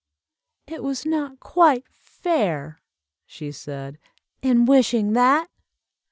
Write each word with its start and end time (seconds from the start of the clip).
"It 0.65 0.81
was 0.81 1.05
not 1.05 1.39
quite 1.39 1.85
fair," 1.91 2.81
she 3.27 3.51
said, 3.51 3.99
"in 4.41 4.65
wishing 4.65 5.13
that!" 5.13 5.47